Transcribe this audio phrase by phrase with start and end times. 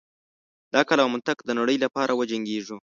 [0.71, 2.77] د عقل او منطق د نړۍ لپاره وجنګیږو.